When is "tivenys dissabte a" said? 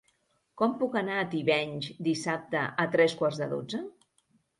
1.33-2.87